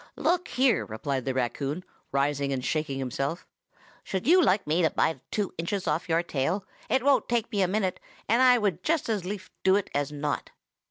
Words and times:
"Look 0.15 0.47
here!" 0.47 0.83
replied 0.83 1.25
the 1.25 1.33
raccoon, 1.35 1.83
rising 2.11 2.51
and 2.51 2.65
shaking 2.65 2.97
himself, 2.97 3.45
"should 4.03 4.25
you 4.25 4.41
like 4.41 4.65
me 4.65 4.81
to 4.81 4.89
bite 4.89 5.09
about 5.17 5.21
two 5.31 5.53
inches 5.59 5.87
off 5.87 6.09
your 6.09 6.23
tail? 6.23 6.65
It 6.89 7.03
won't 7.03 7.29
take 7.29 7.51
me 7.51 7.61
a 7.61 7.67
minute, 7.67 7.99
and 8.27 8.41
I 8.41 8.57
would 8.57 8.81
just 8.83 9.09
as 9.09 9.25
lief 9.25 9.51
do 9.63 9.75
it 9.75 9.91
as 9.93 10.11
not." 10.11 10.49